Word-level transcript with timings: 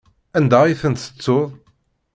Anda 0.37 0.57
ay 0.63 0.77
tent-tettuḍ? 0.81 1.49